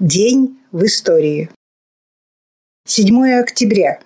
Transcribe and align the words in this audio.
День 0.00 0.58
в 0.72 0.86
истории. 0.86 1.50
7 2.86 3.38
октября. 3.38 4.00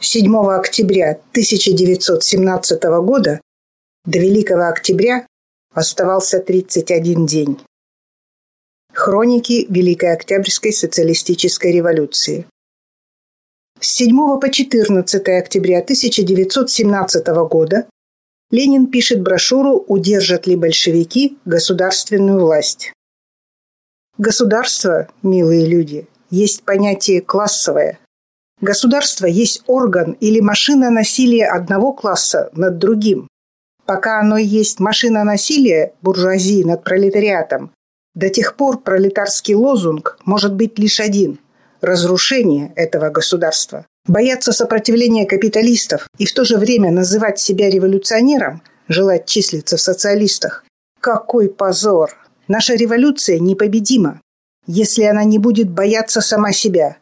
7 0.00 0.32
октября 0.46 1.20
1917 1.32 2.82
года 3.02 3.40
до 4.04 4.18
Великого 4.20 4.68
Октября 4.68 5.26
оставался 5.74 6.38
31 6.38 7.26
день. 7.26 7.58
Хроники 8.92 9.66
Великой 9.68 10.12
Октябрьской 10.12 10.72
социалистической 10.72 11.72
революции. 11.72 12.46
С 13.80 13.88
7 13.88 14.38
по 14.38 14.48
14 14.48 15.28
октября 15.30 15.80
1917 15.80 17.26
года 17.50 17.88
Ленин 18.52 18.86
пишет 18.86 19.20
брошюру 19.20 19.84
«Удержат 19.88 20.46
ли 20.46 20.54
большевики 20.54 21.38
государственную 21.44 22.40
власть?». 22.40 22.92
Государство, 24.18 25.08
милые 25.22 25.66
люди, 25.66 26.06
есть 26.30 26.62
понятие 26.62 27.20
классовое. 27.20 27.98
Государство 28.60 29.26
есть 29.26 29.64
орган 29.66 30.12
или 30.20 30.38
машина 30.38 30.90
насилия 30.90 31.46
одного 31.46 31.92
класса 31.92 32.48
над 32.52 32.78
другим. 32.78 33.26
Пока 33.86 34.20
оно 34.20 34.38
есть 34.38 34.78
машина 34.78 35.24
насилия 35.24 35.94
буржуазии 36.00 36.62
над 36.62 36.84
пролетариатом, 36.84 37.72
до 38.14 38.30
тех 38.30 38.54
пор 38.54 38.80
пролетарский 38.80 39.54
лозунг 39.54 40.16
может 40.24 40.54
быть 40.54 40.78
лишь 40.78 41.00
один– 41.00 41.40
разрушение 41.80 42.72
этого 42.76 43.10
государства. 43.10 43.84
Бояться 44.06 44.52
сопротивления 44.52 45.26
капиталистов 45.26 46.06
и 46.18 46.24
в 46.24 46.32
то 46.34 46.44
же 46.44 46.56
время 46.56 46.92
называть 46.92 47.40
себя 47.40 47.68
революционером, 47.68 48.62
желать 48.86 49.26
числиться 49.26 49.76
в 49.76 49.80
социалистах– 49.80 50.64
какой 51.00 51.50
позор! 51.50 52.23
Наша 52.46 52.74
революция 52.74 53.38
непобедима, 53.38 54.20
если 54.66 55.04
она 55.04 55.24
не 55.24 55.38
будет 55.38 55.70
бояться 55.70 56.20
сама 56.20 56.52
себя, 56.52 56.98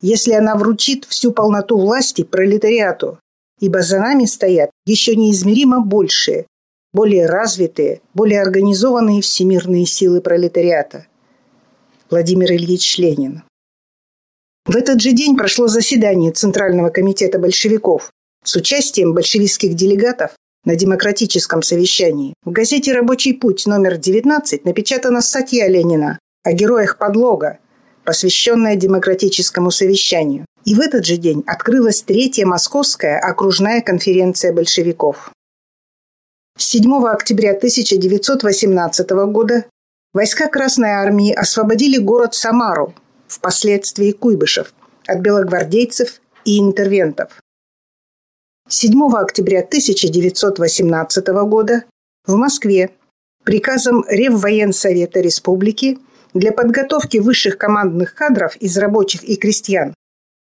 если 0.00 0.32
она 0.32 0.56
вручит 0.56 1.04
всю 1.04 1.32
полноту 1.32 1.78
власти 1.78 2.24
пролетариату, 2.24 3.18
ибо 3.60 3.82
за 3.82 4.00
нами 4.00 4.24
стоят 4.24 4.70
еще 4.84 5.16
неизмеримо 5.16 5.80
большие, 5.80 6.46
более 6.92 7.26
развитые, 7.26 8.02
более 8.12 8.42
организованные 8.42 9.22
всемирные 9.22 9.86
силы 9.86 10.20
пролетариата. 10.20 11.06
Владимир 12.10 12.52
Ильич 12.52 12.98
Ленин. 12.98 13.44
В 14.66 14.76
этот 14.76 15.00
же 15.00 15.12
день 15.12 15.36
прошло 15.36 15.68
заседание 15.68 16.32
Центрального 16.32 16.90
комитета 16.90 17.38
большевиков 17.38 18.10
с 18.44 18.54
участием 18.56 19.14
большевистских 19.14 19.74
делегатов 19.74 20.32
на 20.64 20.76
демократическом 20.76 21.62
совещании. 21.62 22.34
В 22.44 22.52
газете 22.52 22.92
«Рабочий 22.92 23.32
путь» 23.32 23.66
номер 23.66 23.96
19 23.96 24.64
напечатана 24.64 25.20
статья 25.20 25.68
Ленина 25.68 26.18
о 26.44 26.52
героях 26.52 26.98
подлога, 26.98 27.58
посвященная 28.04 28.76
демократическому 28.76 29.70
совещанию. 29.70 30.46
И 30.64 30.74
в 30.74 30.80
этот 30.80 31.04
же 31.04 31.16
день 31.16 31.42
открылась 31.46 32.02
Третья 32.02 32.46
Московская 32.46 33.18
окружная 33.18 33.80
конференция 33.80 34.52
большевиков. 34.52 35.32
7 36.58 37.06
октября 37.06 37.52
1918 37.52 39.10
года 39.10 39.64
войска 40.12 40.48
Красной 40.48 40.90
Армии 40.90 41.32
освободили 41.32 41.98
город 41.98 42.34
Самару, 42.34 42.94
впоследствии 43.26 44.12
Куйбышев, 44.12 44.72
от 45.06 45.18
белогвардейцев 45.18 46.20
и 46.44 46.60
интервентов. 46.60 47.41
7 48.74 49.14
октября 49.14 49.58
1918 49.58 51.26
года 51.44 51.84
в 52.26 52.36
Москве 52.36 52.90
приказом 53.44 54.02
Реввоенсовета 54.08 55.20
Республики 55.20 55.98
для 56.32 56.52
подготовки 56.52 57.18
высших 57.18 57.58
командных 57.58 58.14
кадров 58.14 58.56
из 58.56 58.78
рабочих 58.78 59.24
и 59.24 59.36
крестьян 59.36 59.92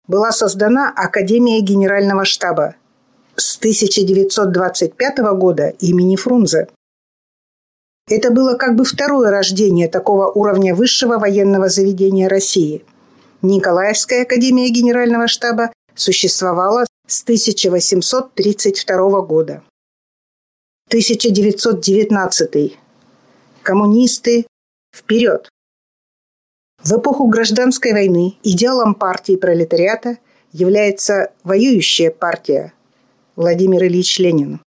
была 0.07 0.33
создана 0.33 0.93
Академия 0.95 1.63
Генерального 1.63 2.27
штаба 2.27 2.75
с 3.37 3.57
1925 3.57 5.19
года 5.39 5.69
имени 5.81 6.17
Фрунзе. 6.17 6.69
Это 8.07 8.31
было 8.31 8.55
как 8.59 8.77
бы 8.77 8.85
второе 8.85 9.31
рождение 9.31 9.89
такого 9.89 10.31
уровня 10.31 10.75
высшего 10.75 11.19
военного 11.19 11.71
заведения 11.71 12.29
России. 12.29 12.85
Николаевская 13.41 14.25
академия 14.25 14.69
Генерального 14.69 15.27
штаба 15.27 15.73
существовала 15.95 16.85
с 17.11 17.23
1832 17.25 19.21
года. 19.23 19.63
1919. 20.87 22.79
Коммунисты 23.63 24.47
вперед! 24.95 25.49
В 26.85 26.93
эпоху 26.93 27.27
гражданской 27.27 27.93
войны 27.93 28.37
идеалом 28.45 28.95
партии 28.95 29.35
пролетариата 29.35 30.19
является 30.53 31.33
воюющая 31.43 32.13
партия 32.13 32.73
Владимир 33.35 33.85
Ильич 33.85 34.21
Ленин. 34.21 34.61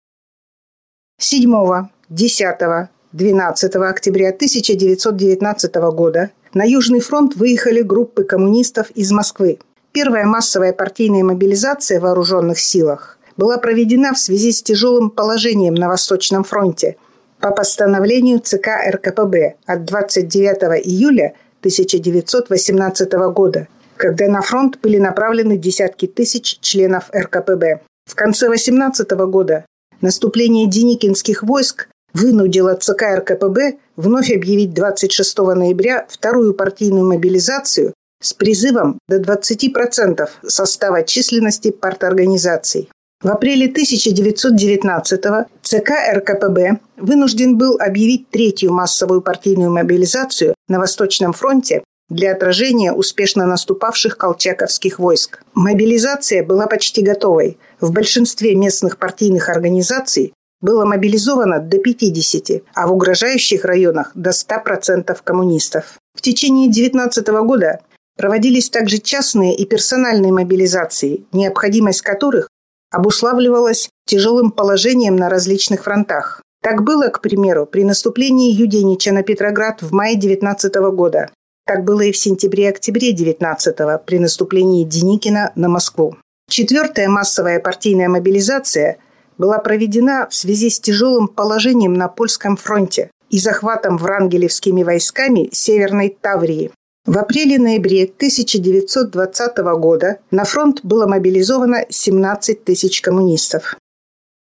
7, 1.20 1.88
10, 2.08 2.88
12 3.12 3.76
октября 3.76 4.30
1919 4.30 5.74
года 5.94 6.32
на 6.54 6.64
Южный 6.64 7.00
фронт 7.00 7.36
выехали 7.36 7.82
группы 7.82 8.24
коммунистов 8.24 8.90
из 8.90 9.12
Москвы– 9.12 9.60
Первая 9.92 10.24
массовая 10.24 10.72
партийная 10.72 11.22
мобилизация 11.22 12.00
в 12.00 12.04
вооруженных 12.04 12.58
силах 12.58 13.18
была 13.36 13.58
проведена 13.58 14.14
в 14.14 14.18
связи 14.18 14.50
с 14.50 14.62
тяжелым 14.62 15.10
положением 15.10 15.74
на 15.74 15.88
Восточном 15.88 16.44
фронте 16.44 16.96
по 17.40 17.50
постановлению 17.50 18.40
ЦК 18.40 18.68
РКПБ 18.90 19.56
от 19.66 19.84
29 19.84 20.86
июля 20.86 21.34
1918 21.60 23.12
года, 23.34 23.68
когда 23.98 24.28
на 24.28 24.40
фронт 24.40 24.78
были 24.82 24.96
направлены 24.96 25.58
десятки 25.58 26.06
тысяч 26.06 26.58
членов 26.60 27.10
РКПБ. 27.14 27.82
В 28.06 28.14
конце 28.14 28.48
18 28.48 29.10
года 29.10 29.66
наступление 30.00 30.68
деникинских 30.68 31.42
войск 31.42 31.88
вынудило 32.14 32.74
ЦК 32.76 33.18
РКПБ 33.18 33.74
вновь 33.96 34.32
объявить 34.32 34.72
26 34.72 35.38
ноября 35.38 36.06
вторую 36.08 36.54
партийную 36.54 37.06
мобилизацию 37.06 37.92
с 38.22 38.32
призывом 38.32 38.98
до 39.08 39.20
20% 39.20 40.28
состава 40.46 41.02
численности 41.02 41.70
парторганизаций. 41.70 42.88
В 43.22 43.28
апреле 43.28 43.66
1919 43.66 45.24
ЦК 45.62 45.90
РКПБ 46.12 46.78
вынужден 46.96 47.56
был 47.56 47.76
объявить 47.78 48.30
третью 48.30 48.72
массовую 48.72 49.20
партийную 49.20 49.70
мобилизацию 49.70 50.54
на 50.68 50.78
Восточном 50.78 51.32
фронте 51.32 51.84
для 52.08 52.32
отражения 52.32 52.92
успешно 52.92 53.46
наступавших 53.46 54.16
колчаковских 54.16 54.98
войск. 54.98 55.42
Мобилизация 55.54 56.44
была 56.44 56.66
почти 56.66 57.02
готовой. 57.02 57.58
В 57.80 57.92
большинстве 57.92 58.54
местных 58.56 58.98
партийных 58.98 59.48
организаций 59.48 60.32
было 60.60 60.84
мобилизовано 60.84 61.60
до 61.60 61.78
50, 61.78 62.62
а 62.74 62.86
в 62.86 62.92
угрожающих 62.92 63.64
районах 63.64 64.12
до 64.14 64.30
100% 64.30 65.16
коммунистов. 65.22 65.98
В 66.14 66.22
течение 66.22 66.68
19 66.68 67.26
года 67.28 67.80
Проводились 68.16 68.70
также 68.70 68.98
частные 68.98 69.54
и 69.54 69.64
персональные 69.64 70.32
мобилизации, 70.32 71.24
необходимость 71.32 72.02
которых 72.02 72.48
обуславливалась 72.90 73.88
тяжелым 74.06 74.50
положением 74.50 75.16
на 75.16 75.28
различных 75.28 75.84
фронтах. 75.84 76.42
Так 76.62 76.84
было, 76.84 77.08
к 77.08 77.20
примеру, 77.20 77.66
при 77.66 77.84
наступлении 77.84 78.52
Юденича 78.52 79.12
на 79.12 79.22
Петроград 79.22 79.82
в 79.82 79.92
мае 79.92 80.16
19 80.16 80.74
года. 80.94 81.30
Так 81.66 81.84
было 81.84 82.02
и 82.02 82.12
в 82.12 82.16
сентябре-октябре 82.16 83.12
19 83.12 83.76
при 84.04 84.18
наступлении 84.18 84.84
Деникина 84.84 85.52
на 85.54 85.68
Москву. 85.68 86.16
Четвертая 86.48 87.08
массовая 87.08 87.60
партийная 87.60 88.08
мобилизация 88.08 88.98
была 89.38 89.58
проведена 89.58 90.28
в 90.28 90.34
связи 90.34 90.70
с 90.70 90.78
тяжелым 90.78 91.28
положением 91.28 91.94
на 91.94 92.08
польском 92.08 92.56
фронте 92.56 93.10
и 93.30 93.38
захватом 93.38 93.96
врангелевскими 93.96 94.82
войсками 94.82 95.48
Северной 95.52 96.16
Таврии. 96.20 96.70
В 97.04 97.18
апреле-ноябре 97.18 98.04
1920 98.04 99.56
года 99.76 100.20
на 100.30 100.44
фронт 100.44 100.84
было 100.84 101.08
мобилизовано 101.08 101.84
17 101.88 102.62
тысяч 102.62 103.00
коммунистов. 103.00 103.76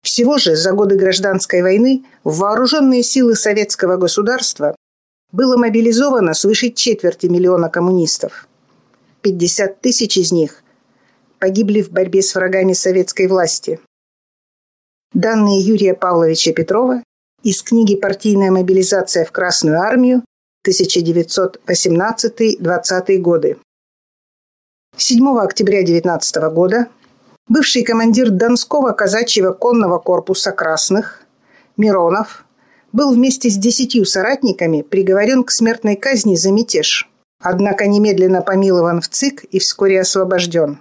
Всего 0.02 0.38
же 0.38 0.56
за 0.56 0.72
годы 0.72 0.96
гражданской 0.96 1.62
войны 1.62 2.04
в 2.24 2.38
вооруженные 2.38 3.04
силы 3.04 3.36
советского 3.36 3.96
государства 3.96 4.74
было 5.30 5.56
мобилизовано 5.56 6.34
свыше 6.34 6.70
четверти 6.70 7.26
миллиона 7.26 7.68
коммунистов. 7.68 8.48
50 9.20 9.80
тысяч 9.80 10.18
из 10.18 10.32
них 10.32 10.64
погибли 11.38 11.80
в 11.80 11.90
борьбе 11.90 12.22
с 12.22 12.34
врагами 12.34 12.72
советской 12.72 13.28
власти. 13.28 13.78
Данные 15.14 15.60
Юрия 15.60 15.94
Павловича 15.94 16.52
Петрова 16.52 17.04
из 17.44 17.62
книги 17.62 17.94
«Партийная 17.94 18.50
мобилизация 18.50 19.24
в 19.24 19.30
Красную 19.30 19.78
армию» 19.78 20.22
1918-20 20.66 23.18
годы. 23.18 23.58
7 24.96 25.38
октября 25.38 25.82
19 25.82 26.36
года 26.52 26.88
бывший 27.48 27.82
командир 27.82 28.30
Донского 28.30 28.92
казачьего 28.92 29.52
конного 29.52 29.98
корпуса 29.98 30.52
красных 30.52 31.22
Миронов 31.76 32.44
был 32.92 33.12
вместе 33.12 33.50
с 33.50 33.56
десятью 33.56 34.04
соратниками 34.04 34.82
приговорен 34.82 35.42
к 35.44 35.50
смертной 35.50 35.96
казни 35.96 36.36
за 36.36 36.52
мятеж. 36.52 37.08
однако 37.42 37.88
немедленно 37.88 38.40
помилован 38.40 39.00
в 39.00 39.08
ЦИК 39.08 39.42
и 39.44 39.58
вскоре 39.58 40.00
освобожден. 40.00 40.78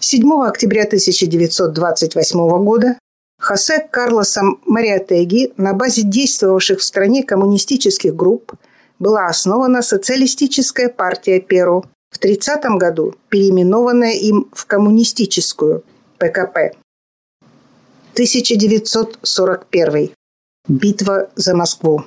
7 0.00 0.42
октября 0.42 0.82
1928 0.84 2.64
года 2.64 2.98
Хосе 3.40 3.80
Карлосом 3.90 4.60
Мариатеги 4.66 5.52
на 5.56 5.72
базе 5.72 6.02
действовавших 6.02 6.78
в 6.80 6.82
стране 6.82 7.22
коммунистических 7.22 8.14
групп 8.14 8.52
была 8.98 9.26
основана 9.26 9.80
социалистическая 9.80 10.90
партия 10.90 11.40
Перу, 11.40 11.86
в 12.10 12.18
30 12.18 12.62
году 12.78 13.14
переименованная 13.30 14.12
им 14.12 14.50
в 14.52 14.66
коммунистическую 14.66 15.84
ПКП. 16.18 16.74
1941. 18.12 20.10
Битва 20.68 21.30
за 21.34 21.56
Москву. 21.56 22.04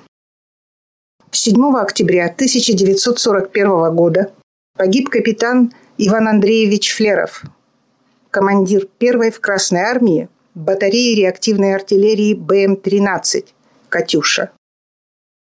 7 1.31 1.75
октября 1.77 2.25
1941 2.25 3.95
года 3.95 4.31
погиб 4.77 5.09
капитан 5.09 5.73
Иван 5.97 6.27
Андреевич 6.27 6.93
Флеров, 6.93 7.41
командир 8.29 8.87
первой 8.99 9.31
в 9.31 9.39
Красной 9.39 9.81
армии 9.81 10.29
батареи 10.55 11.15
реактивной 11.15 11.75
артиллерии 11.75 12.33
БМ-13 12.33 13.45
«Катюша». 13.89 14.51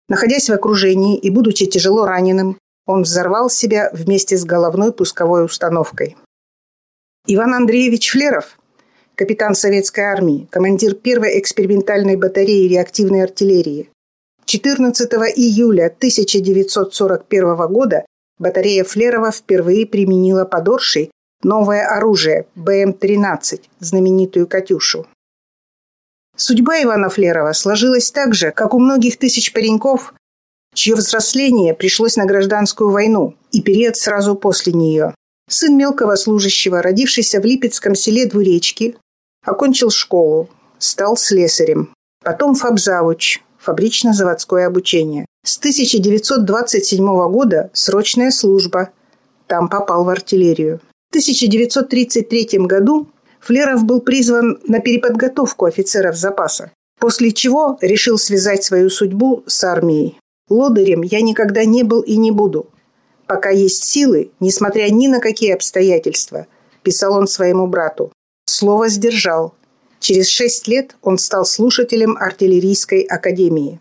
Находясь 0.10 0.50
в 0.50 0.54
окружении 0.54 1.18
и 1.18 1.30
будучи 1.30 1.66
тяжело 1.66 2.06
раненым, 2.06 2.58
он 2.86 3.04
взорвал 3.04 3.50
себя 3.50 3.90
вместе 3.94 4.38
с 4.38 4.46
головной 4.46 4.94
пусковой 4.94 5.44
установкой. 5.46 6.16
Иван 7.28 7.54
Андреевич 7.54 8.12
Флеров, 8.12 8.58
капитан 9.16 9.54
Советской 9.54 10.06
армии, 10.06 10.48
командир 10.50 10.96
первой 10.96 11.40
экспериментальной 11.40 12.16
батареи 12.16 12.68
реактивной 12.68 13.24
артиллерии. 13.24 13.90
14 14.46 15.12
июля 15.36 15.88
1941 15.88 17.68
года 17.68 18.06
батарея 18.40 18.86
Флерова 18.86 19.32
впервые 19.32 19.86
применила 19.86 20.46
под 20.46 20.70
Оршей 20.70 21.12
новое 21.44 21.88
оружие 21.88 22.48
БМ-13, 22.56 23.62
знаменитую 23.80 24.48
«Катюшу». 24.48 25.06
Судьба 26.36 26.84
Ивана 26.84 27.10
Флерова 27.10 27.54
сложилась 27.54 28.12
так 28.12 28.34
же, 28.36 28.52
как 28.52 28.74
у 28.74 28.80
многих 28.80 29.18
тысяч 29.18 29.54
пареньков, 29.54 30.14
чье 30.74 30.96
взросление 30.96 31.74
пришлось 31.74 32.16
на 32.16 32.26
гражданскую 32.26 32.92
войну 32.92 33.36
и 33.52 33.62
период 33.62 33.98
сразу 33.98 34.36
после 34.36 34.74
нее. 34.74 35.16
Сын 35.50 35.76
мелкого 35.76 36.16
служащего, 36.16 36.82
родившийся 36.82 37.42
в 37.42 37.46
Липецком 37.46 37.96
селе 37.96 38.28
Двуречки, 38.28 38.98
окончил 39.44 39.90
школу, 39.90 40.50
стал 40.78 41.18
слесарем, 41.18 41.94
потом 42.24 42.54
фабзавуч, 42.54 43.42
фабрично-заводское 43.58 44.68
обучение. 44.68 45.26
С 45.44 45.58
1927 45.58 47.06
года 47.32 47.70
срочная 47.74 48.32
служба. 48.32 48.90
Там 49.48 49.70
попал 49.70 50.04
в 50.04 50.10
артиллерию. 50.10 50.82
В 51.08 51.12
1933 51.12 52.60
году 52.60 53.08
Флеров 53.40 53.86
был 53.86 54.02
призван 54.02 54.60
на 54.68 54.80
переподготовку 54.80 55.66
офицеров 55.66 56.16
запаса, 56.16 56.72
после 57.00 57.32
чего 57.32 57.78
решил 57.82 58.18
связать 58.18 58.64
свою 58.64 58.90
судьбу 58.90 59.44
с 59.48 59.64
армией. 59.64 60.20
Лодырем 60.50 61.02
я 61.02 61.22
никогда 61.22 61.64
не 61.66 61.84
был 61.84 62.02
и 62.02 62.18
не 62.18 62.32
буду. 62.32 62.70
Пока 63.26 63.50
есть 63.50 63.84
силы, 63.84 64.32
несмотря 64.40 64.90
ни 64.90 65.08
на 65.08 65.20
какие 65.20 65.54
обстоятельства, 65.54 66.48
писал 66.84 67.18
он 67.18 67.28
своему 67.28 67.68
брату. 67.68 68.12
Слово 68.46 68.90
сдержал. 68.90 69.54
Через 70.00 70.28
шесть 70.28 70.68
лет 70.68 70.96
он 71.02 71.18
стал 71.18 71.46
слушателем 71.46 72.18
артиллерийской 72.18 73.02
академии. 73.02 73.80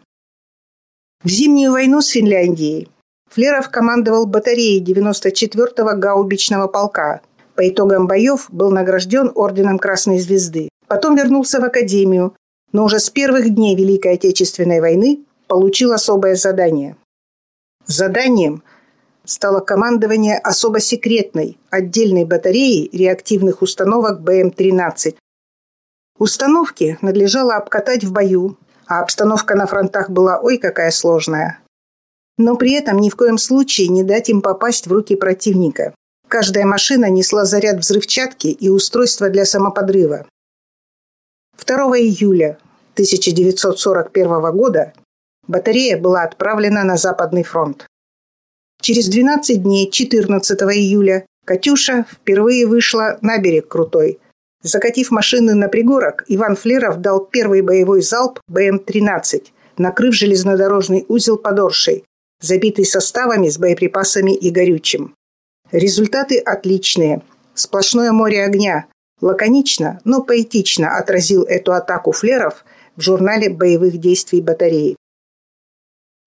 В 1.23 1.29
зимнюю 1.29 1.73
войну 1.73 2.01
с 2.01 2.09
Финляндией 2.09 2.89
Флеров 3.31 3.71
командовал 3.71 4.27
батареей 4.27 4.83
94-го 4.83 5.99
гаубичного 5.99 6.69
полка, 6.69 7.21
по 7.57 7.67
итогам 7.67 8.07
боев 8.07 8.47
был 8.51 8.71
награжден 8.71 9.33
Орденом 9.35 9.79
Красной 9.79 10.19
Звезды. 10.19 10.69
Потом 10.89 11.17
вернулся 11.17 11.59
в 11.59 11.65
Академию, 11.65 12.37
но 12.73 12.85
уже 12.85 13.01
с 13.01 13.09
первых 13.09 13.49
дней 13.55 13.75
Великой 13.75 14.15
Отечественной 14.15 14.81
войны 14.81 15.25
получил 15.49 15.93
особое 15.93 16.37
задание. 16.37 16.97
Заданием 17.87 18.63
стало 19.25 19.61
командование 19.61 20.39
особо 20.39 20.81
секретной 20.81 21.59
отдельной 21.71 22.27
батареей 22.27 22.91
реактивных 22.93 23.63
установок 23.63 24.21
БМ-13. 24.21 25.17
Установки 26.19 26.99
надлежало 27.01 27.57
обкатать 27.57 28.05
в 28.05 28.13
бою, 28.13 28.59
а 28.87 29.01
обстановка 29.01 29.55
на 29.55 29.67
фронтах 29.67 30.11
была 30.11 30.39
ой 30.41 30.59
какая 30.59 30.91
сложная. 30.91 31.61
Но 32.39 32.57
при 32.57 32.73
этом 32.73 32.99
ни 32.99 33.09
в 33.09 33.17
коем 33.17 33.39
случае 33.39 33.89
не 33.89 34.03
дать 34.03 34.29
им 34.29 34.43
попасть 34.43 34.87
в 34.87 34.93
руки 34.93 35.17
противника. 35.17 35.95
Каждая 36.29 36.67
машина 36.67 37.09
несла 37.09 37.45
заряд 37.45 37.79
взрывчатки 37.79 38.49
и 38.49 38.69
устройство 38.69 39.31
для 39.31 39.45
самоподрыва. 39.45 40.27
2 41.65 41.77
июля 41.99 42.59
1941 42.95 44.57
года 44.57 44.93
батарея 45.47 45.99
была 45.99 46.23
отправлена 46.23 46.85
на 46.85 46.97
Западный 46.97 47.45
фронт. 47.45 47.87
Через 48.83 49.09
12 49.09 49.63
дней, 49.63 49.91
14 49.91 50.61
июля, 50.63 51.27
«Катюша» 51.45 52.05
впервые 52.11 52.67
вышла 52.67 53.19
на 53.23 53.39
берег 53.39 53.69
Крутой. 53.69 54.19
Закатив 54.63 55.11
машины 55.11 55.55
на 55.55 55.69
пригорок, 55.69 56.25
Иван 56.29 56.57
Флеров 56.57 57.01
дал 57.01 57.25
первый 57.25 57.63
боевой 57.63 58.03
залп 58.03 58.41
БМ-13, 58.49 59.45
накрыв 59.79 60.15
железнодорожный 60.15 61.05
узел 61.09 61.39
Подоршей, 61.39 62.05
забитый 62.41 62.85
составами 62.85 63.49
с 63.49 63.59
боеприпасами 63.59 64.35
и 64.35 64.51
горючим. 64.51 65.15
Результаты 65.73 66.39
отличные. 66.39 67.23
Сплошное 67.55 68.13
море 68.13 68.45
огня. 68.45 68.87
Лаконично, 69.21 70.01
но 70.05 70.23
поэтично 70.23 70.99
отразил 70.99 71.43
эту 71.43 71.73
атаку 71.73 72.13
флеров 72.13 72.65
в 72.97 73.01
журнале 73.01 73.49
боевых 73.49 73.99
действий 73.99 74.43
батареи. 74.43 74.97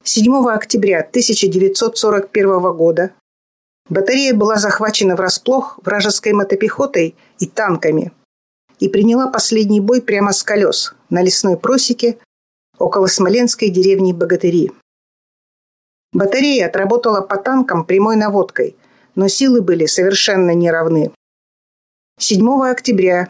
7 0.03 0.47
октября 0.49 1.01
1941 1.01 2.61
года 2.73 3.11
батарея 3.89 4.33
была 4.33 4.55
захвачена 4.55 5.15
врасплох 5.15 5.79
вражеской 5.83 6.33
мотопехотой 6.33 7.15
и 7.37 7.45
танками 7.45 8.11
и 8.79 8.87
приняла 8.87 9.27
последний 9.27 9.81
бой 9.81 10.01
прямо 10.01 10.31
с 10.31 10.41
колес 10.41 10.95
на 11.09 11.21
лесной 11.21 11.57
просеке 11.57 12.17
около 12.77 13.07
смоленской 13.07 13.69
деревни 13.69 14.13
Богатыри. 14.13 14.71
Батарея 16.13 16.67
отработала 16.67 17.21
по 17.21 17.37
танкам 17.37 17.85
прямой 17.85 18.15
наводкой– 18.15 18.75
но 19.19 19.27
силы 19.27 19.61
были 19.61 19.85
совершенно 19.85 20.51
неравны. 20.51 21.11
7 22.19 22.47
октября 22.71 23.29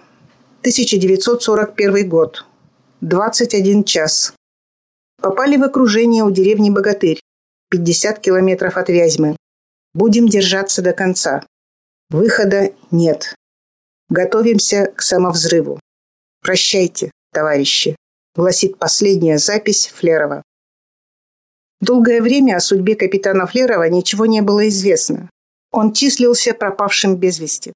1941 0.59 2.07
год. 2.07 2.45
21 3.01 3.83
час. 3.85 4.35
Попали 5.19 5.57
в 5.57 5.63
окружение 5.63 6.23
у 6.23 6.29
деревни 6.29 6.69
Богатырь, 6.69 7.19
50 7.71 8.19
километров 8.19 8.77
от 8.77 8.89
Вязьмы. 8.89 9.35
Будем 9.95 10.27
держаться 10.27 10.83
до 10.83 10.93
конца. 10.93 11.43
Выхода 12.11 12.71
нет. 12.91 13.33
Готовимся 14.09 14.93
к 14.95 15.01
самовзрыву. 15.01 15.79
Прощайте, 16.43 17.09
товарищи, 17.33 17.95
гласит 18.35 18.77
последняя 18.77 19.39
запись 19.39 19.87
Флерова. 19.87 20.43
Долгое 21.81 22.21
время 22.21 22.57
о 22.57 22.59
судьбе 22.59 22.95
капитана 22.95 23.47
Флерова 23.47 23.89
ничего 23.89 24.25
не 24.25 24.41
было 24.41 24.67
известно. 24.67 25.29
Он 25.71 25.93
числился 25.93 26.53
пропавшим 26.53 27.15
без 27.15 27.39
вести. 27.39 27.73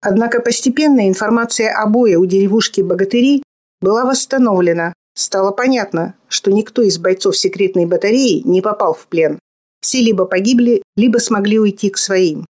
Однако 0.00 0.40
постепенно 0.40 1.08
информация 1.08 1.72
о 1.72 1.86
бое 1.86 2.18
у 2.18 2.26
деревушки 2.26 2.80
Богатыри 2.80 3.42
была 3.80 4.04
восстановлена. 4.04 4.92
Стало 5.16 5.50
понятно, 5.50 6.14
что 6.28 6.52
никто 6.52 6.82
из 6.82 6.98
бойцов 6.98 7.36
секретной 7.36 7.86
батареи 7.86 8.42
не 8.44 8.62
попал 8.62 8.94
в 8.94 9.08
плен. 9.08 9.40
Все 9.80 10.00
либо 10.00 10.24
погибли, 10.24 10.82
либо 10.96 11.18
смогли 11.18 11.58
уйти 11.58 11.90
к 11.90 11.98
своим. 11.98 12.46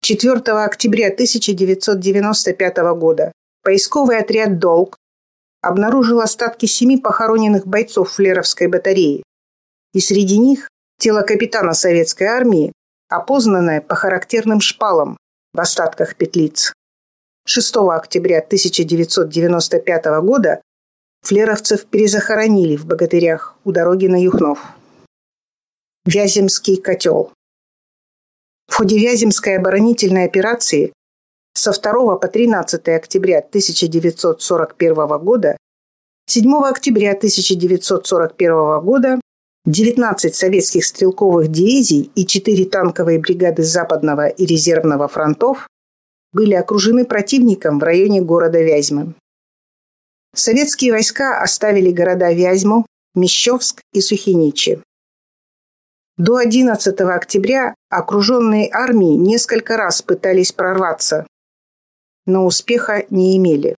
4 0.00 0.32
октября 0.64 1.08
1995 1.08 2.76
года 2.96 3.32
поисковый 3.62 4.18
отряд 4.18 4.58
«Долг» 4.58 4.96
обнаружил 5.60 6.20
остатки 6.20 6.66
семи 6.66 6.98
похороненных 6.98 7.66
бойцов 7.66 8.12
флеровской 8.12 8.68
батареи. 8.68 9.22
И 9.94 10.00
среди 10.00 10.38
них 10.38 10.68
тело 10.98 11.22
капитана 11.22 11.72
советской 11.72 12.24
армии 12.24 12.72
опознанная 13.08 13.80
по 13.80 13.94
характерным 13.94 14.60
шпалам 14.60 15.16
в 15.54 15.60
остатках 15.60 16.16
петлиц. 16.16 16.72
6 17.46 17.76
октября 17.76 18.38
1995 18.38 20.04
года 20.22 20.60
флеровцев 21.22 21.86
перезахоронили 21.86 22.76
в 22.76 22.86
Богатырях 22.86 23.56
у 23.64 23.72
дороги 23.72 24.06
на 24.06 24.20
Юхнов. 24.20 24.58
Вяземский 26.04 26.76
котел. 26.76 27.32
В 28.66 28.74
ходе 28.74 28.98
Вяземской 28.98 29.56
оборонительной 29.56 30.24
операции 30.24 30.92
со 31.54 31.70
2 31.72 32.16
по 32.16 32.28
13 32.28 32.88
октября 32.88 33.38
1941 33.38 34.94
года 35.18 35.56
7 36.26 36.52
октября 36.64 37.12
1941 37.12 38.80
года 38.80 39.20
19 39.66 40.34
советских 40.34 40.84
стрелковых 40.84 41.48
дивизий 41.48 42.10
и 42.14 42.26
4 42.26 42.66
танковые 42.66 43.18
бригады 43.18 43.62
Западного 43.62 44.26
и 44.26 44.44
Резервного 44.44 45.08
фронтов 45.08 45.68
были 46.32 46.52
окружены 46.52 47.06
противником 47.06 47.78
в 47.78 47.82
районе 47.82 48.20
города 48.20 48.60
Вязьмы. 48.60 49.14
Советские 50.34 50.92
войска 50.92 51.40
оставили 51.40 51.90
города 51.92 52.30
Вязьму, 52.30 52.84
Мещовск 53.14 53.80
и 53.94 54.02
Сухиничи. 54.02 54.82
До 56.18 56.36
11 56.36 57.00
октября 57.00 57.74
окруженные 57.88 58.68
армии 58.70 59.16
несколько 59.16 59.78
раз 59.78 60.02
пытались 60.02 60.52
прорваться, 60.52 61.26
но 62.26 62.44
успеха 62.44 63.06
не 63.08 63.34
имели. 63.38 63.76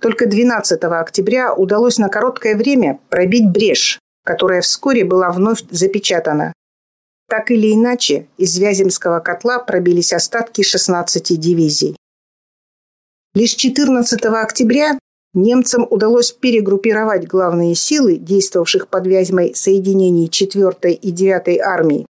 Только 0.00 0.26
12 0.26 0.84
октября 0.84 1.54
удалось 1.54 1.98
на 1.98 2.08
короткое 2.08 2.56
время 2.56 3.00
пробить 3.08 3.50
брешь, 3.50 3.98
которая 4.24 4.60
вскоре 4.60 5.04
была 5.04 5.30
вновь 5.30 5.62
запечатана. 5.70 6.52
Так 7.28 7.50
или 7.50 7.72
иначе, 7.72 8.26
из 8.36 8.58
Вяземского 8.58 9.20
котла 9.20 9.60
пробились 9.60 10.12
остатки 10.12 10.62
16 10.62 11.38
дивизий. 11.38 11.96
Лишь 13.34 13.54
14 13.54 14.24
октября 14.24 14.98
немцам 15.34 15.86
удалось 15.88 16.32
перегруппировать 16.32 17.28
главные 17.28 17.76
силы, 17.76 18.16
действовавших 18.16 18.88
под 18.88 19.06
Вязьмой 19.06 19.54
соединений 19.54 20.28
4 20.28 20.92
и 20.92 21.10
9 21.12 21.60
армии, 21.60 22.06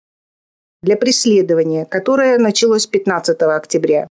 для 0.81 0.97
преследования, 0.97 1.85
которое 1.85 2.38
началось 2.38 2.85
15 2.85 3.41
октября. 3.43 4.07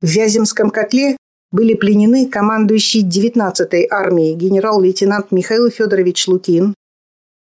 В 0.00 0.06
Вяземском 0.06 0.70
котле 0.70 1.16
были 1.50 1.74
пленены 1.74 2.28
командующий 2.28 3.02
19-й 3.02 3.88
армией 3.90 4.34
генерал-лейтенант 4.34 5.32
Михаил 5.32 5.70
Федорович 5.70 6.28
Лукин, 6.28 6.74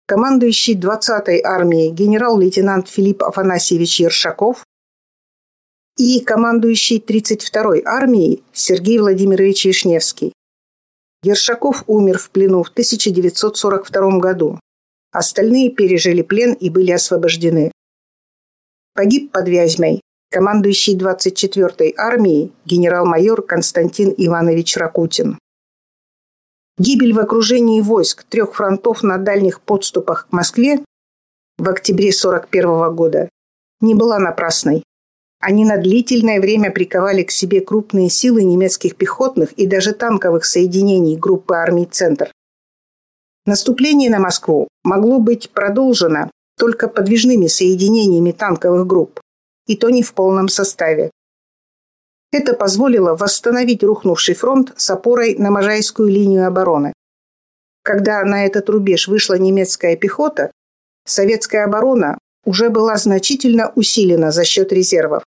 командующий 0.08 0.74
20-й 0.74 1.42
армией 1.44 1.90
генерал-лейтенант 1.90 2.88
Филипп 2.88 3.22
Афанасьевич 3.22 4.00
Ершаков 4.00 4.64
и 5.98 6.20
командующий 6.20 6.98
32-й 6.98 7.82
армией 7.84 8.42
Сергей 8.54 8.98
Владимирович 8.98 9.66
Вишневский. 9.66 10.32
Ершаков 11.22 11.84
умер 11.86 12.16
в 12.18 12.30
плену 12.30 12.62
в 12.62 12.70
1942 12.70 14.18
году. 14.18 14.58
Остальные 15.12 15.72
пережили 15.72 16.22
плен 16.22 16.54
и 16.54 16.70
были 16.70 16.92
освобождены. 16.92 17.70
Погиб 18.94 19.30
под 19.30 19.48
Вязьмой 19.48 20.00
командующий 20.30 20.96
24-й 20.96 21.94
армией 21.96 22.52
генерал-майор 22.64 23.42
Константин 23.42 24.14
Иванович 24.16 24.78
Ракутин. 24.78 25.38
Гибель 26.78 27.12
в 27.12 27.18
окружении 27.18 27.80
войск 27.80 28.22
трех 28.24 28.54
фронтов 28.54 29.02
на 29.02 29.18
дальних 29.18 29.60
подступах 29.60 30.28
к 30.28 30.32
Москве 30.32 30.84
в 31.58 31.68
октябре 31.68 32.10
1941 32.10 32.94
года 32.94 33.28
не 33.80 33.94
была 33.94 34.20
напрасной. 34.20 34.84
Они 35.40 35.64
на 35.64 35.76
длительное 35.76 36.40
время 36.40 36.70
приковали 36.70 37.24
к 37.24 37.32
себе 37.32 37.60
крупные 37.60 38.08
силы 38.08 38.44
немецких 38.44 38.96
пехотных 38.96 39.52
и 39.52 39.66
даже 39.66 39.92
танковых 39.92 40.44
соединений 40.44 41.16
группы 41.16 41.54
армий 41.54 41.86
«Центр». 41.86 42.30
Наступление 43.44 44.10
на 44.10 44.20
Москву 44.20 44.68
могло 44.84 45.18
быть 45.18 45.50
продолжено 45.50 46.30
только 46.58 46.88
подвижными 46.88 47.46
соединениями 47.46 48.32
танковых 48.32 48.86
групп, 48.86 49.20
и 49.66 49.76
то 49.76 49.90
не 49.90 50.02
в 50.02 50.12
полном 50.12 50.48
составе. 50.48 51.10
Это 52.30 52.52
позволило 52.54 53.16
восстановить 53.16 53.82
рухнувший 53.82 54.34
фронт 54.34 54.72
с 54.76 54.90
опорой 54.90 55.36
на 55.36 55.50
Можайскую 55.50 56.08
линию 56.08 56.46
обороны. 56.46 56.92
Когда 57.82 58.22
на 58.24 58.44
этот 58.44 58.68
рубеж 58.68 59.08
вышла 59.08 59.38
немецкая 59.38 59.96
пехота, 59.96 60.50
советская 61.06 61.64
оборона 61.64 62.18
уже 62.44 62.68
была 62.68 62.96
значительно 62.96 63.72
усилена 63.74 64.30
за 64.30 64.44
счет 64.44 64.72
резервов. 64.72 65.22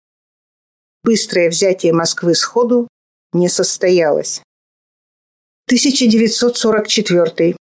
Быстрое 1.05 1.51
взятие 1.51 1.93
Москвы 1.93 2.35
сходу 2.35 2.89
не 3.33 3.49
состоялось. 3.49 4.43
1944. 5.69 7.57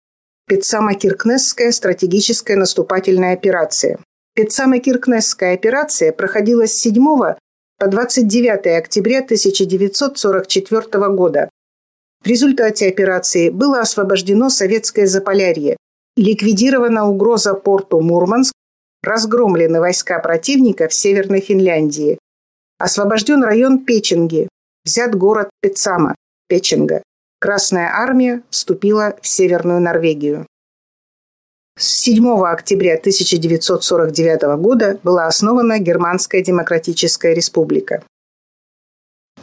Петсамо-Киркнесская 0.50 1.72
стратегическая 1.72 2.56
наступательная 2.56 3.34
операция. 3.34 4.00
Петсамо-Киркнесская 4.36 5.54
операция 5.54 6.12
проходила 6.12 6.66
с 6.66 6.74
7 6.74 7.36
по 7.78 7.88
29 7.88 8.78
октября 8.78 9.20
1944 9.20 11.10
года. 11.10 11.50
В 12.24 12.28
результате 12.28 12.88
операции 12.88 13.50
было 13.50 13.80
освобождено 13.80 14.50
советское 14.50 15.06
Заполярье, 15.06 15.78
ликвидирована 16.16 17.08
угроза 17.08 17.54
порту 17.54 18.02
Мурманск, 18.02 18.54
разгромлены 19.04 19.80
войска 19.80 20.20
противника 20.20 20.88
в 20.88 20.94
Северной 20.94 21.40
Финляндии, 21.40 22.18
освобожден 22.80 23.44
район 23.44 23.86
Печенги, 23.86 24.48
взят 24.84 25.14
город 25.14 25.50
Пецама, 25.62 26.16
Печенга. 26.48 27.04
Красная 27.40 27.92
армия 27.94 28.42
вступила 28.50 29.16
в 29.22 29.28
Северную 29.28 29.80
Норвегию. 29.80 30.48
С 31.80 32.02
7 32.02 32.42
октября 32.42 32.96
1949 32.96 34.60
года 34.60 35.00
была 35.04 35.28
основана 35.28 35.78
Германская 35.78 36.44
Демократическая 36.44 37.36
Республика. 37.36 38.04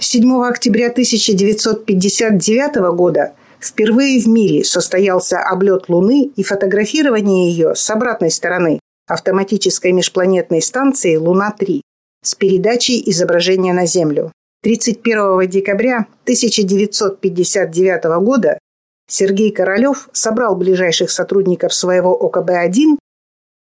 7 0.00 0.42
октября 0.42 0.88
1959 0.88 2.74
года 2.96 3.34
впервые 3.60 4.20
в 4.20 4.26
мире 4.26 4.64
состоялся 4.64 5.38
облет 5.38 5.88
Луны 5.88 6.32
и 6.34 6.42
фотографирование 6.42 7.50
ее 7.50 7.76
с 7.76 7.88
обратной 7.88 8.32
стороны 8.32 8.80
автоматической 9.06 9.92
межпланетной 9.92 10.60
станции 10.60 11.14
«Луна-3» 11.14 11.82
с 12.24 12.34
передачей 12.34 13.00
изображения 13.12 13.72
на 13.72 13.86
Землю. 13.86 14.32
31 14.64 15.48
декабря 15.48 16.08
1959 16.24 18.04
года 18.24 18.58
Сергей 19.06 19.52
Королев 19.52 20.08
собрал 20.12 20.56
ближайших 20.56 21.10
сотрудников 21.10 21.74
своего 21.74 22.16
ОКБ-1 22.16 22.98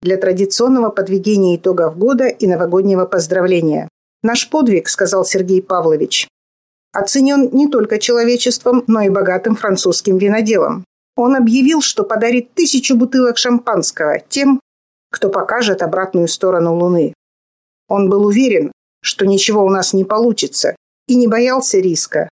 для 0.01 0.17
традиционного 0.17 0.89
подведения 0.89 1.55
итогов 1.55 1.97
года 1.97 2.27
и 2.27 2.45
новогоднего 2.45 3.05
поздравления. 3.05 3.89
«Наш 4.21 4.49
подвиг»,— 4.49 4.87
сказал 4.89 5.25
Сергей 5.25 5.61
Павлович, 5.61 6.27
оценен 6.93 7.49
не 7.51 7.67
только 7.67 7.99
человечеством, 7.99 8.83
но 8.87 9.01
и 9.01 9.09
богатым 9.09 9.55
французским 9.55 10.17
виноделом. 10.17 10.85
Он 11.15 11.35
объявил, 11.35 11.81
что 11.81 12.03
подарит 12.03 12.53
тысячу 12.53 12.95
бутылок 12.95 13.37
шампанского 13.37 14.19
тем, 14.19 14.59
кто 15.11 15.29
покажет 15.29 15.81
обратную 15.81 16.27
сторону 16.27 16.75
Луны. 16.75 17.13
Он 17.87 18.09
был 18.09 18.25
уверен, 18.25 18.71
что 19.01 19.25
ничего 19.25 19.63
у 19.63 19.69
нас 19.69 19.93
не 19.93 20.05
получится, 20.05 20.75
и 21.07 21.15
не 21.15 21.27
боялся 21.27 21.79
риска. 21.79 22.29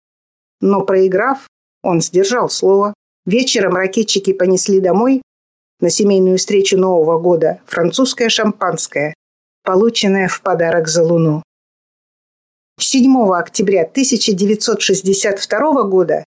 Но 0.60 0.82
проиграв, 0.82 1.48
он 1.88 2.01
сдержал 2.01 2.50
слово. 2.50 2.94
Вечером 3.25 3.75
ракетчики 3.75 4.34
понесли 4.34 4.82
домой 4.82 5.22
на 5.79 5.89
семейную 5.89 6.38
встречу 6.38 6.77
Нового 6.77 7.17
года 7.17 7.62
французское 7.65 8.29
шампанское, 8.29 9.13
полученное 9.63 10.27
в 10.27 10.41
подарок 10.41 10.89
за 10.89 11.03
Луну. 11.03 11.44
7 12.79 13.32
октября 13.32 13.84
1962 13.84 15.84
года 15.84 16.24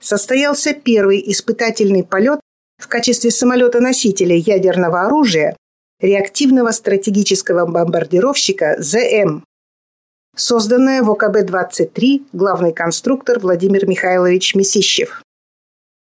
состоялся 0.00 0.74
первый 0.74 1.22
испытательный 1.32 2.04
полет 2.04 2.40
в 2.78 2.86
качестве 2.86 3.30
самолета-носителя 3.30 4.36
ядерного 4.36 5.06
оружия 5.06 5.56
реактивного 6.00 6.70
стратегического 6.70 7.66
бомбардировщика 7.66 8.76
ЗМ 8.78 9.42
созданная 10.38 11.02
в 11.02 11.10
ОКБ-23 11.10 12.26
главный 12.32 12.72
конструктор 12.72 13.38
Владимир 13.40 13.86
Михайлович 13.86 14.54
Месищев. 14.54 15.22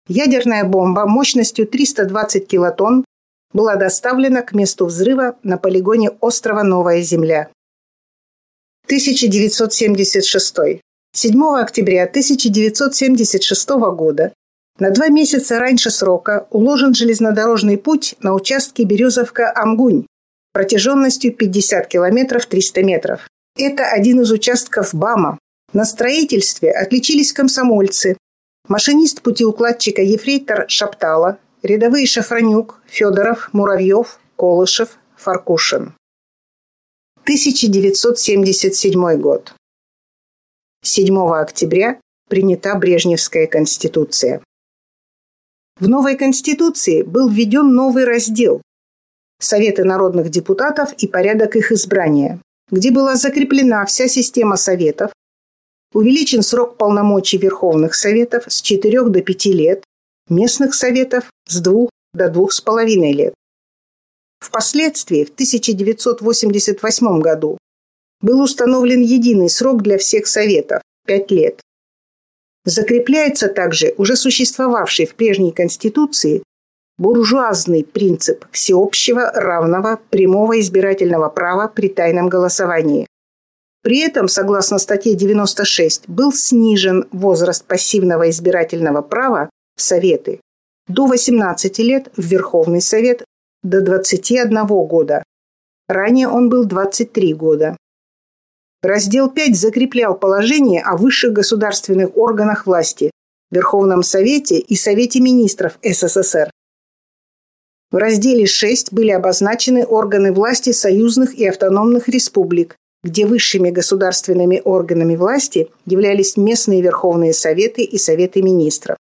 Ядерная 0.07 0.65
бомба 0.65 1.07
мощностью 1.07 1.65
320 1.65 2.47
килотонн 2.47 3.05
была 3.53 3.75
доставлена 3.75 4.41
к 4.41 4.53
месту 4.53 4.85
взрыва 4.85 5.37
на 5.43 5.57
полигоне 5.57 6.09
острова 6.19 6.63
Новая 6.63 7.01
Земля. 7.01 7.49
1976. 8.85 10.55
7 11.13 11.43
октября 11.57 12.03
1976 12.03 13.69
года 13.95 14.33
на 14.77 14.91
два 14.91 15.07
месяца 15.07 15.57
раньше 15.59 15.89
срока 15.89 16.47
уложен 16.51 16.93
железнодорожный 16.93 17.77
путь 17.77 18.15
на 18.19 18.33
участке 18.33 18.83
Березовка-Амгунь 18.83 20.05
протяженностью 20.51 21.33
50 21.33 21.87
километров 21.87 22.45
300 22.45 22.83
метров. 22.83 23.27
Это 23.57 23.85
один 23.85 24.21
из 24.21 24.31
участков 24.31 24.93
БАМа. 24.93 25.39
На 25.71 25.85
строительстве 25.85 26.71
отличились 26.71 27.31
комсомольцы. 27.31 28.17
Машинист 28.67 29.21
путеукладчика 29.21 30.01
Ефрейтор 30.01 30.65
Шаптала, 30.67 31.39
рядовые 31.63 32.05
Шафранюк, 32.05 32.81
Федоров, 32.85 33.49
Муравьев, 33.53 34.19
Колышев, 34.35 34.97
Фаркушин. 35.15 35.93
1977 37.23 39.17
год. 39.21 39.53
7 40.83 41.17
октября 41.33 41.99
принята 42.29 42.75
Брежневская 42.75 43.47
конституция. 43.47 44.41
В 45.79 45.87
новой 45.87 46.17
Конституции 46.17 47.03
был 47.03 47.29
введен 47.29 47.73
новый 47.73 48.05
раздел 48.05 48.61
«Советы 49.39 49.83
народных 49.83 50.29
депутатов 50.29 50.93
и 50.93 51.07
порядок 51.07 51.55
их 51.55 51.71
избрания», 51.71 52.39
где 52.69 52.91
была 52.91 53.15
закреплена 53.15 53.85
вся 53.85 54.07
система 54.07 54.55
советов, 54.55 55.11
увеличен 55.93 56.41
срок 56.41 56.77
полномочий 56.77 57.37
Верховных 57.37 57.95
Советов 57.95 58.45
с 58.47 58.61
4 58.61 59.03
до 59.09 59.21
5 59.21 59.45
лет, 59.45 59.83
местных 60.29 60.73
Советов 60.73 61.29
с 61.47 61.59
2 61.61 61.87
до 62.13 62.25
2,5 62.27 62.85
лет. 63.13 63.33
Впоследствии, 64.39 65.23
в 65.23 65.29
1988 65.29 67.19
году, 67.21 67.57
был 68.21 68.41
установлен 68.41 69.01
единый 69.01 69.49
срок 69.49 69.81
для 69.81 69.97
всех 69.97 70.27
Советов– 70.27 70.81
5 71.07 71.31
лет. 71.31 71.61
Закрепляется 72.65 73.47
также 73.47 73.93
уже 73.97 74.15
существовавший 74.15 75.05
в 75.05 75.15
прежней 75.15 75.51
Конституции 75.51 76.43
буржуазный 76.97 77.83
принцип 77.83 78.45
всеобщего 78.51 79.31
равного 79.31 79.99
прямого 80.09 80.59
избирательного 80.59 81.29
права 81.29 81.67
при 81.67 81.89
тайном 81.89 82.29
голосовании. 82.29 83.07
При 83.83 83.99
этом, 83.99 84.27
согласно 84.27 84.79
статье 84.79 85.13
96, 85.13 86.07
был 86.07 86.33
снижен 86.33 87.07
возраст 87.11 87.65
пассивного 87.65 88.29
избирательного 88.29 89.01
права 89.01 89.49
в 89.75 89.81
Советы 89.81 90.39
до 90.87 91.07
18 91.07 91.79
лет, 91.79 92.11
в 92.15 92.23
Верховный 92.23 92.81
Совет 92.81 93.25
до 93.63 93.81
21 93.81 94.65
года. 94.65 95.23
Ранее 95.87 96.27
он 96.27 96.49
был 96.49 96.65
23 96.65 97.33
года. 97.33 97.77
Раздел 98.81 99.29
5 99.29 99.55
закреплял 99.57 100.15
положение 100.15 100.81
о 100.83 100.95
высших 100.95 101.33
государственных 101.33 102.15
органах 102.17 102.67
власти, 102.67 103.09
Верховном 103.51 104.03
Совете 104.03 104.59
и 104.59 104.75
Совете 104.75 105.19
министров 105.19 105.79
СССР. 105.83 106.51
В 107.95 107.97
разделе 107.97 108.45
6 108.45 108.91
были 108.91 109.11
обозначены 109.11 109.85
органы 109.85 110.33
власти 110.33 110.73
союзных 110.73 111.33
и 111.33 111.47
автономных 111.47 112.09
республик, 112.09 112.75
где 113.05 113.25
высшими 113.25 113.69
государственными 113.69 114.61
органами 114.65 115.15
власти 115.15 115.69
являлись 115.85 116.35
местные 116.35 116.81
Верховные 116.81 117.31
Советы 117.31 117.83
и 117.83 117.97
Советы 117.97 118.41
министров. 118.41 118.97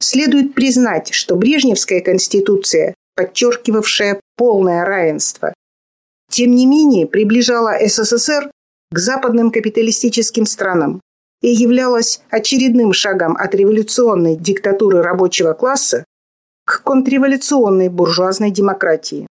Следует 0.00 0.54
признать, 0.54 1.12
что 1.12 1.36
Брежневская 1.36 2.00
конституция, 2.00 2.96
подчеркивавшая 3.14 4.20
полное 4.36 4.84
равенство, 4.84 5.54
тем 6.32 6.56
не 6.56 6.66
менее 6.66 7.06
приближала 7.06 7.78
СССР 7.80 8.50
к 8.90 8.98
западным 8.98 9.52
капиталистическим 9.52 10.46
странам 10.46 11.00
и 11.42 11.50
являлась 11.50 12.22
очередным 12.28 12.92
шагом 12.92 13.36
от 13.36 13.54
революционной 13.54 14.34
диктатуры 14.34 15.00
рабочего 15.00 15.52
класса 15.52 16.04
контрреволюционной 16.80 17.88
буржуазной 17.88 18.50
демократии. 18.50 19.26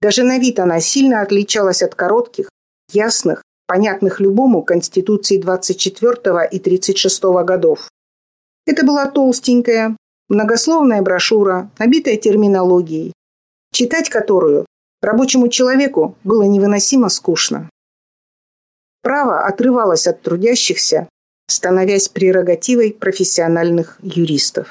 Даже 0.00 0.24
на 0.24 0.38
вид 0.38 0.58
она 0.58 0.80
сильно 0.80 1.20
отличалась 1.20 1.82
от 1.82 1.94
коротких, 1.94 2.48
ясных, 2.90 3.42
понятных 3.66 4.18
любому 4.20 4.62
Конституции 4.62 5.38
24 5.38 6.48
и 6.50 6.58
36 6.58 7.22
годов. 7.44 7.88
Это 8.66 8.84
была 8.84 9.06
толстенькая, 9.06 9.96
многословная 10.28 11.02
брошюра, 11.02 11.70
набитая 11.78 12.16
терминологией, 12.16 13.12
читать 13.72 14.08
которую 14.08 14.66
Рабочему 15.02 15.48
человеку 15.48 16.16
было 16.22 16.44
невыносимо 16.44 17.08
скучно. 17.08 17.68
Право 19.02 19.44
отрывалось 19.44 20.06
от 20.06 20.22
трудящихся, 20.22 21.08
становясь 21.48 22.08
прерогативой 22.08 22.92
профессиональных 22.92 23.98
юристов. 24.00 24.70